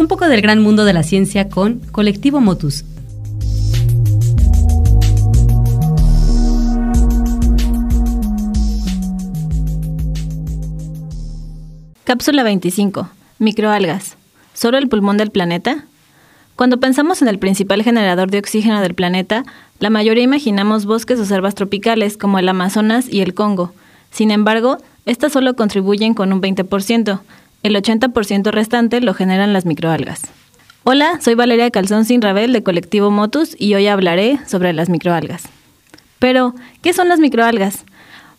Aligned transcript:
Un 0.00 0.08
poco 0.08 0.28
del 0.28 0.40
gran 0.40 0.62
mundo 0.62 0.86
de 0.86 0.94
la 0.94 1.02
ciencia 1.02 1.50
con 1.50 1.80
Colectivo 1.92 2.40
Motus. 2.40 2.86
Cápsula 12.04 12.42
25. 12.44 13.10
Microalgas. 13.40 14.16
¿Solo 14.54 14.78
el 14.78 14.88
pulmón 14.88 15.18
del 15.18 15.30
planeta? 15.30 15.84
Cuando 16.56 16.80
pensamos 16.80 17.20
en 17.20 17.28
el 17.28 17.38
principal 17.38 17.82
generador 17.82 18.30
de 18.30 18.38
oxígeno 18.38 18.80
del 18.80 18.94
planeta, 18.94 19.44
la 19.80 19.90
mayoría 19.90 20.24
imaginamos 20.24 20.86
bosques 20.86 21.20
o 21.20 21.26
selvas 21.26 21.54
tropicales 21.54 22.16
como 22.16 22.38
el 22.38 22.48
Amazonas 22.48 23.06
y 23.06 23.20
el 23.20 23.34
Congo. 23.34 23.74
Sin 24.10 24.30
embargo, 24.30 24.78
estas 25.04 25.34
solo 25.34 25.56
contribuyen 25.56 26.14
con 26.14 26.32
un 26.32 26.40
20%. 26.40 27.20
El 27.62 27.76
80% 27.76 28.50
restante 28.52 29.02
lo 29.02 29.12
generan 29.12 29.52
las 29.52 29.66
microalgas. 29.66 30.22
Hola, 30.84 31.20
soy 31.20 31.34
Valeria 31.34 31.70
Calzón 31.70 32.06
Sin 32.06 32.22
Rabel 32.22 32.54
de 32.54 32.62
Colectivo 32.62 33.10
Motus 33.10 33.54
y 33.58 33.74
hoy 33.74 33.86
hablaré 33.86 34.38
sobre 34.46 34.72
las 34.72 34.88
microalgas. 34.88 35.42
Pero, 36.18 36.54
¿qué 36.80 36.94
son 36.94 37.08
las 37.10 37.20
microalgas? 37.20 37.84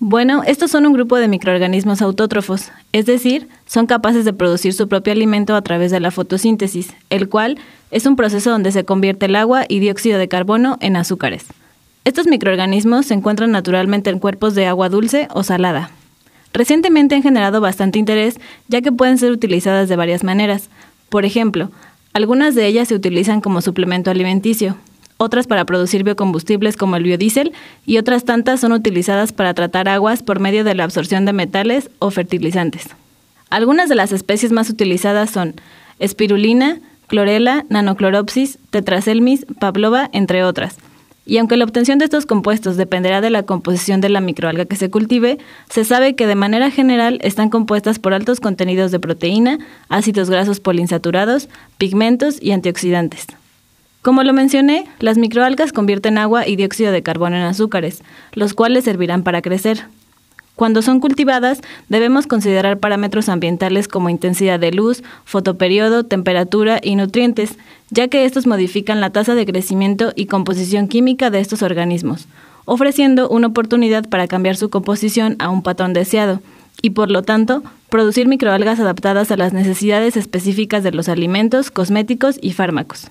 Bueno, 0.00 0.42
estos 0.46 0.70
son 0.70 0.84
un 0.84 0.92
grupo 0.92 1.16
de 1.16 1.28
microorganismos 1.28 2.02
autótrofos, 2.02 2.70
es 2.92 3.06
decir, 3.06 3.48
son 3.64 3.86
capaces 3.86 4.26
de 4.26 4.34
producir 4.34 4.74
su 4.74 4.86
propio 4.86 5.14
alimento 5.14 5.54
a 5.54 5.62
través 5.62 5.90
de 5.90 6.00
la 6.00 6.10
fotosíntesis, 6.10 6.92
el 7.08 7.30
cual 7.30 7.58
es 7.90 8.04
un 8.04 8.16
proceso 8.16 8.50
donde 8.50 8.72
se 8.72 8.84
convierte 8.84 9.24
el 9.24 9.36
agua 9.36 9.64
y 9.66 9.78
dióxido 9.78 10.18
de 10.18 10.28
carbono 10.28 10.76
en 10.82 10.96
azúcares. 10.96 11.46
Estos 12.04 12.26
microorganismos 12.26 13.06
se 13.06 13.14
encuentran 13.14 13.50
naturalmente 13.52 14.10
en 14.10 14.18
cuerpos 14.18 14.54
de 14.54 14.66
agua 14.66 14.90
dulce 14.90 15.28
o 15.32 15.42
salada. 15.42 15.90
Recientemente 16.56 17.14
han 17.14 17.22
generado 17.22 17.60
bastante 17.60 17.98
interés 17.98 18.40
ya 18.66 18.80
que 18.80 18.90
pueden 18.90 19.18
ser 19.18 19.30
utilizadas 19.30 19.90
de 19.90 19.96
varias 19.96 20.24
maneras. 20.24 20.70
Por 21.10 21.26
ejemplo, 21.26 21.70
algunas 22.14 22.54
de 22.54 22.66
ellas 22.66 22.88
se 22.88 22.94
utilizan 22.94 23.42
como 23.42 23.60
suplemento 23.60 24.10
alimenticio, 24.10 24.74
otras 25.18 25.46
para 25.46 25.66
producir 25.66 26.02
biocombustibles 26.02 26.78
como 26.78 26.96
el 26.96 27.02
biodiesel 27.02 27.52
y 27.84 27.98
otras 27.98 28.24
tantas 28.24 28.60
son 28.60 28.72
utilizadas 28.72 29.34
para 29.34 29.52
tratar 29.52 29.86
aguas 29.90 30.22
por 30.22 30.40
medio 30.40 30.64
de 30.64 30.74
la 30.74 30.84
absorción 30.84 31.26
de 31.26 31.34
metales 31.34 31.90
o 31.98 32.10
fertilizantes. 32.10 32.88
Algunas 33.50 33.90
de 33.90 33.96
las 33.96 34.12
especies 34.12 34.50
más 34.50 34.70
utilizadas 34.70 35.28
son 35.28 35.56
espirulina, 35.98 36.80
clorela, 37.06 37.66
nanocloropsis, 37.68 38.58
tetraselmis, 38.70 39.44
pavlova, 39.60 40.08
entre 40.14 40.42
otras. 40.42 40.78
Y 41.28 41.38
aunque 41.38 41.56
la 41.56 41.64
obtención 41.64 41.98
de 41.98 42.04
estos 42.04 42.24
compuestos 42.24 42.76
dependerá 42.76 43.20
de 43.20 43.30
la 43.30 43.42
composición 43.42 44.00
de 44.00 44.08
la 44.08 44.20
microalga 44.20 44.64
que 44.64 44.76
se 44.76 44.90
cultive, 44.90 45.38
se 45.68 45.84
sabe 45.84 46.14
que 46.14 46.28
de 46.28 46.36
manera 46.36 46.70
general 46.70 47.18
están 47.20 47.50
compuestas 47.50 47.98
por 47.98 48.14
altos 48.14 48.38
contenidos 48.38 48.92
de 48.92 49.00
proteína, 49.00 49.58
ácidos 49.88 50.30
grasos 50.30 50.60
poliinsaturados, 50.60 51.48
pigmentos 51.78 52.40
y 52.40 52.52
antioxidantes. 52.52 53.26
Como 54.02 54.22
lo 54.22 54.32
mencioné, 54.32 54.86
las 55.00 55.18
microalgas 55.18 55.72
convierten 55.72 56.16
agua 56.16 56.46
y 56.46 56.54
dióxido 56.54 56.92
de 56.92 57.02
carbono 57.02 57.34
en 57.34 57.42
azúcares, 57.42 58.04
los 58.32 58.54
cuales 58.54 58.84
servirán 58.84 59.24
para 59.24 59.42
crecer. 59.42 59.86
Cuando 60.56 60.80
son 60.80 61.00
cultivadas, 61.00 61.60
debemos 61.90 62.26
considerar 62.26 62.78
parámetros 62.78 63.28
ambientales 63.28 63.88
como 63.88 64.08
intensidad 64.08 64.58
de 64.58 64.72
luz, 64.72 65.02
fotoperiodo, 65.26 66.04
temperatura 66.04 66.80
y 66.82 66.96
nutrientes, 66.96 67.58
ya 67.90 68.08
que 68.08 68.24
estos 68.24 68.46
modifican 68.46 69.02
la 69.02 69.10
tasa 69.10 69.34
de 69.34 69.44
crecimiento 69.44 70.14
y 70.16 70.26
composición 70.26 70.88
química 70.88 71.28
de 71.28 71.40
estos 71.40 71.62
organismos, 71.62 72.26
ofreciendo 72.64 73.28
una 73.28 73.48
oportunidad 73.48 74.08
para 74.08 74.26
cambiar 74.28 74.56
su 74.56 74.70
composición 74.70 75.36
a 75.40 75.50
un 75.50 75.62
patrón 75.62 75.92
deseado 75.92 76.40
y, 76.80 76.90
por 76.90 77.10
lo 77.10 77.22
tanto, 77.22 77.62
producir 77.90 78.26
microalgas 78.26 78.80
adaptadas 78.80 79.30
a 79.30 79.36
las 79.36 79.52
necesidades 79.52 80.16
específicas 80.16 80.82
de 80.82 80.92
los 80.92 81.10
alimentos, 81.10 81.70
cosméticos 81.70 82.38
y 82.40 82.52
fármacos. 82.52 83.08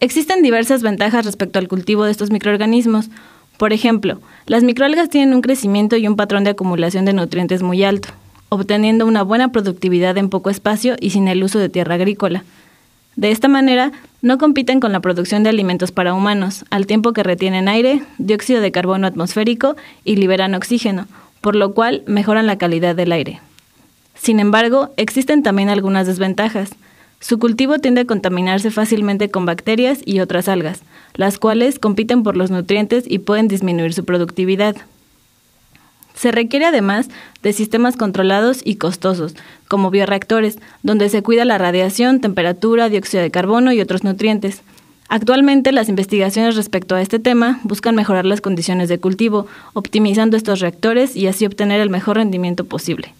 Existen 0.00 0.42
diversas 0.42 0.82
ventajas 0.82 1.26
respecto 1.26 1.58
al 1.58 1.68
cultivo 1.68 2.04
de 2.04 2.12
estos 2.12 2.30
microorganismos. 2.30 3.08
Por 3.56 3.72
ejemplo, 3.72 4.20
las 4.46 4.62
microalgas 4.62 5.08
tienen 5.08 5.34
un 5.34 5.40
crecimiento 5.40 5.96
y 5.96 6.06
un 6.06 6.16
patrón 6.16 6.44
de 6.44 6.50
acumulación 6.50 7.04
de 7.04 7.14
nutrientes 7.14 7.62
muy 7.62 7.84
alto, 7.84 8.10
obteniendo 8.48 9.06
una 9.06 9.22
buena 9.22 9.48
productividad 9.48 10.16
en 10.18 10.28
poco 10.28 10.50
espacio 10.50 10.96
y 11.00 11.10
sin 11.10 11.26
el 11.28 11.42
uso 11.42 11.58
de 11.58 11.68
tierra 11.68 11.94
agrícola. 11.94 12.44
De 13.16 13.30
esta 13.30 13.48
manera, 13.48 13.92
no 14.20 14.36
compiten 14.36 14.78
con 14.78 14.92
la 14.92 15.00
producción 15.00 15.42
de 15.42 15.48
alimentos 15.48 15.90
para 15.90 16.12
humanos, 16.12 16.66
al 16.70 16.86
tiempo 16.86 17.14
que 17.14 17.22
retienen 17.22 17.66
aire, 17.66 18.02
dióxido 18.18 18.60
de 18.60 18.72
carbono 18.72 19.06
atmosférico 19.06 19.74
y 20.04 20.16
liberan 20.16 20.54
oxígeno, 20.54 21.06
por 21.40 21.56
lo 21.56 21.72
cual 21.72 22.02
mejoran 22.06 22.46
la 22.46 22.58
calidad 22.58 22.94
del 22.94 23.12
aire. 23.12 23.40
Sin 24.14 24.38
embargo, 24.38 24.90
existen 24.98 25.42
también 25.42 25.70
algunas 25.70 26.06
desventajas. 26.06 26.70
Su 27.20 27.38
cultivo 27.38 27.78
tiende 27.78 28.02
a 28.02 28.06
contaminarse 28.06 28.70
fácilmente 28.70 29.30
con 29.30 29.46
bacterias 29.46 30.00
y 30.04 30.20
otras 30.20 30.48
algas, 30.48 30.82
las 31.16 31.38
cuales 31.38 31.78
compiten 31.78 32.22
por 32.22 32.36
los 32.36 32.50
nutrientes 32.50 33.04
y 33.06 33.18
pueden 33.18 33.48
disminuir 33.48 33.92
su 33.92 34.04
productividad. 34.04 34.76
Se 36.14 36.32
requiere 36.32 36.64
además 36.64 37.08
de 37.42 37.52
sistemas 37.52 37.96
controlados 37.96 38.60
y 38.64 38.76
costosos, 38.76 39.34
como 39.68 39.90
bioreactores, 39.90 40.58
donde 40.82 41.10
se 41.10 41.22
cuida 41.22 41.44
la 41.44 41.58
radiación, 41.58 42.20
temperatura, 42.20 42.88
dióxido 42.88 43.22
de 43.22 43.30
carbono 43.30 43.72
y 43.72 43.80
otros 43.80 44.02
nutrientes. 44.02 44.62
Actualmente 45.08 45.72
las 45.72 45.88
investigaciones 45.88 46.56
respecto 46.56 46.94
a 46.94 47.02
este 47.02 47.18
tema 47.18 47.60
buscan 47.64 47.94
mejorar 47.94 48.24
las 48.24 48.40
condiciones 48.40 48.88
de 48.88 48.98
cultivo, 48.98 49.46
optimizando 49.74 50.36
estos 50.36 50.60
reactores 50.60 51.14
y 51.14 51.26
así 51.26 51.44
obtener 51.44 51.80
el 51.80 51.90
mejor 51.90 52.16
rendimiento 52.16 52.64
posible. 52.64 53.12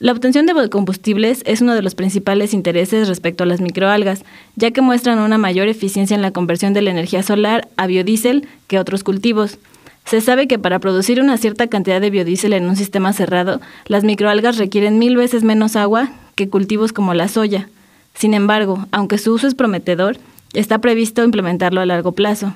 La 0.00 0.12
obtención 0.12 0.46
de 0.46 0.68
combustibles 0.68 1.42
es 1.44 1.60
uno 1.60 1.74
de 1.74 1.82
los 1.82 1.96
principales 1.96 2.54
intereses 2.54 3.08
respecto 3.08 3.42
a 3.42 3.46
las 3.48 3.60
microalgas, 3.60 4.22
ya 4.54 4.70
que 4.70 4.80
muestran 4.80 5.18
una 5.18 5.38
mayor 5.38 5.66
eficiencia 5.66 6.14
en 6.14 6.22
la 6.22 6.30
conversión 6.30 6.72
de 6.72 6.82
la 6.82 6.90
energía 6.90 7.24
solar 7.24 7.66
a 7.76 7.88
biodiesel 7.88 8.46
que 8.68 8.78
otros 8.78 9.02
cultivos. 9.02 9.58
Se 10.04 10.20
sabe 10.20 10.46
que 10.46 10.56
para 10.56 10.78
producir 10.78 11.20
una 11.20 11.36
cierta 11.36 11.66
cantidad 11.66 12.00
de 12.00 12.10
biodiesel 12.10 12.52
en 12.52 12.68
un 12.68 12.76
sistema 12.76 13.12
cerrado, 13.12 13.60
las 13.86 14.04
microalgas 14.04 14.56
requieren 14.56 15.00
mil 15.00 15.16
veces 15.16 15.42
menos 15.42 15.74
agua 15.74 16.12
que 16.36 16.48
cultivos 16.48 16.92
como 16.92 17.12
la 17.12 17.26
soya. 17.26 17.68
Sin 18.14 18.34
embargo, 18.34 18.86
aunque 18.92 19.18
su 19.18 19.32
uso 19.32 19.48
es 19.48 19.56
prometedor, 19.56 20.16
está 20.54 20.78
previsto 20.78 21.24
implementarlo 21.24 21.80
a 21.80 21.86
largo 21.86 22.12
plazo 22.12 22.54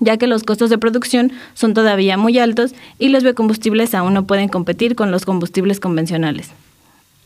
ya 0.00 0.16
que 0.16 0.26
los 0.26 0.42
costos 0.42 0.70
de 0.70 0.78
producción 0.78 1.32
son 1.54 1.74
todavía 1.74 2.16
muy 2.16 2.38
altos 2.38 2.74
y 2.98 3.08
los 3.08 3.22
biocombustibles 3.22 3.94
aún 3.94 4.14
no 4.14 4.26
pueden 4.26 4.48
competir 4.48 4.96
con 4.96 5.10
los 5.10 5.24
combustibles 5.24 5.80
convencionales. 5.80 6.50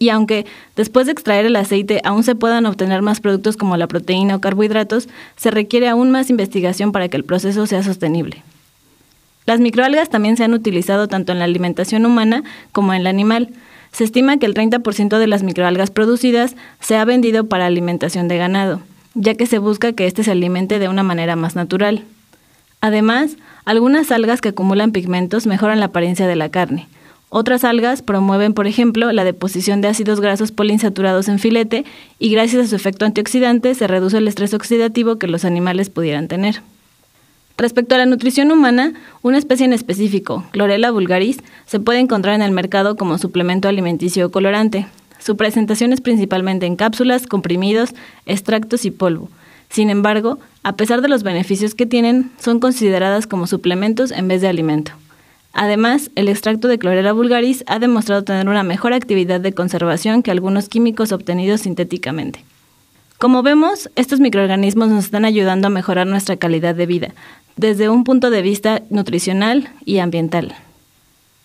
Y 0.00 0.08
aunque 0.08 0.46
después 0.76 1.06
de 1.06 1.12
extraer 1.12 1.44
el 1.44 1.56
aceite 1.56 2.00
aún 2.04 2.24
se 2.24 2.34
puedan 2.34 2.64
obtener 2.64 3.02
más 3.02 3.20
productos 3.20 3.58
como 3.58 3.76
la 3.76 3.86
proteína 3.86 4.34
o 4.34 4.40
carbohidratos, 4.40 5.08
se 5.36 5.50
requiere 5.50 5.88
aún 5.88 6.10
más 6.10 6.30
investigación 6.30 6.90
para 6.90 7.08
que 7.08 7.18
el 7.18 7.24
proceso 7.24 7.66
sea 7.66 7.82
sostenible. 7.82 8.42
Las 9.44 9.60
microalgas 9.60 10.08
también 10.08 10.38
se 10.38 10.44
han 10.44 10.54
utilizado 10.54 11.06
tanto 11.06 11.32
en 11.32 11.38
la 11.38 11.44
alimentación 11.44 12.06
humana 12.06 12.44
como 12.72 12.94
en 12.94 13.04
la 13.04 13.10
animal. 13.10 13.50
Se 13.92 14.04
estima 14.04 14.38
que 14.38 14.46
el 14.46 14.54
30% 14.54 15.18
de 15.18 15.26
las 15.26 15.42
microalgas 15.42 15.90
producidas 15.90 16.56
se 16.80 16.96
ha 16.96 17.04
vendido 17.04 17.46
para 17.48 17.66
alimentación 17.66 18.26
de 18.28 18.38
ganado, 18.38 18.80
ya 19.14 19.34
que 19.34 19.46
se 19.46 19.58
busca 19.58 19.92
que 19.92 20.06
éste 20.06 20.24
se 20.24 20.30
alimente 20.30 20.78
de 20.78 20.88
una 20.88 21.02
manera 21.02 21.36
más 21.36 21.56
natural. 21.56 22.04
Además, 22.80 23.36
algunas 23.64 24.10
algas 24.10 24.40
que 24.40 24.48
acumulan 24.48 24.92
pigmentos 24.92 25.46
mejoran 25.46 25.80
la 25.80 25.86
apariencia 25.86 26.26
de 26.26 26.36
la 26.36 26.48
carne. 26.48 26.88
Otras 27.28 27.62
algas 27.62 28.02
promueven, 28.02 28.54
por 28.54 28.66
ejemplo, 28.66 29.12
la 29.12 29.22
deposición 29.22 29.80
de 29.80 29.88
ácidos 29.88 30.20
grasos 30.20 30.50
poliinsaturados 30.50 31.28
en 31.28 31.38
filete 31.38 31.84
y 32.18 32.30
gracias 32.30 32.64
a 32.64 32.68
su 32.68 32.74
efecto 32.74 33.04
antioxidante 33.04 33.74
se 33.74 33.86
reduce 33.86 34.18
el 34.18 34.26
estrés 34.26 34.52
oxidativo 34.52 35.16
que 35.16 35.28
los 35.28 35.44
animales 35.44 35.90
pudieran 35.90 36.26
tener. 36.26 36.62
Respecto 37.56 37.94
a 37.94 37.98
la 37.98 38.06
nutrición 38.06 38.50
humana, 38.50 38.94
una 39.22 39.38
especie 39.38 39.66
en 39.66 39.74
específico, 39.74 40.44
Chlorella 40.52 40.90
vulgaris, 40.90 41.40
se 41.66 41.78
puede 41.78 42.00
encontrar 42.00 42.34
en 42.34 42.42
el 42.42 42.52
mercado 42.52 42.96
como 42.96 43.18
suplemento 43.18 43.68
alimenticio 43.68 44.30
colorante. 44.32 44.86
Su 45.20 45.36
presentación 45.36 45.92
es 45.92 46.00
principalmente 46.00 46.66
en 46.66 46.74
cápsulas, 46.74 47.26
comprimidos, 47.26 47.90
extractos 48.26 48.86
y 48.86 48.90
polvo. 48.90 49.28
Sin 49.70 49.88
embargo, 49.88 50.38
a 50.62 50.74
pesar 50.76 51.00
de 51.00 51.08
los 51.08 51.22
beneficios 51.22 51.74
que 51.74 51.86
tienen, 51.86 52.30
son 52.38 52.60
consideradas 52.60 53.26
como 53.26 53.46
suplementos 53.46 54.10
en 54.10 54.28
vez 54.28 54.42
de 54.42 54.48
alimento. 54.48 54.92
Además, 55.52 56.10
el 56.14 56.28
extracto 56.28 56.68
de 56.68 56.78
Chlorella 56.78 57.12
vulgaris 57.12 57.64
ha 57.66 57.78
demostrado 57.78 58.22
tener 58.22 58.48
una 58.48 58.62
mejor 58.62 58.92
actividad 58.92 59.40
de 59.40 59.52
conservación 59.52 60.22
que 60.22 60.30
algunos 60.30 60.68
químicos 60.68 61.12
obtenidos 61.12 61.62
sintéticamente. 61.62 62.44
Como 63.18 63.42
vemos, 63.42 63.90
estos 63.96 64.20
microorganismos 64.20 64.88
nos 64.88 65.04
están 65.04 65.24
ayudando 65.24 65.66
a 65.66 65.70
mejorar 65.70 66.06
nuestra 66.06 66.36
calidad 66.36 66.74
de 66.74 66.86
vida, 66.86 67.14
desde 67.56 67.88
un 67.88 68.04
punto 68.04 68.30
de 68.30 68.42
vista 68.42 68.82
nutricional 68.90 69.68
y 69.84 69.98
ambiental. 69.98 70.54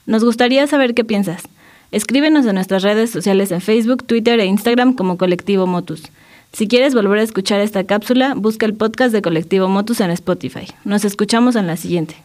Nos 0.06 0.24
gustaría 0.24 0.66
saber 0.68 0.94
qué 0.94 1.04
piensas. 1.04 1.44
Escríbenos 1.92 2.46
en 2.46 2.56
nuestras 2.56 2.84
redes 2.84 3.10
sociales 3.10 3.52
en 3.52 3.62
Facebook, 3.62 4.06
Twitter 4.06 4.40
e 4.40 4.46
Instagram 4.46 4.94
como 4.94 5.18
Colectivo 5.18 5.68
Motus. 5.68 6.04
Si 6.56 6.70
quieres 6.70 6.96
volver 6.96 7.20
a 7.20 7.24
escuchar 7.24 7.60
esta 7.60 7.84
cápsula, 7.84 8.34
busca 8.34 8.66
el 8.66 8.76
podcast 8.76 9.12
de 9.12 9.22
Colectivo 9.22 9.68
Motus 9.68 10.00
en 10.00 10.10
Spotify. 10.12 10.66
Nos 10.86 11.04
escuchamos 11.04 11.58
en 11.58 11.68
la 11.68 11.76
siguiente. 11.76 12.16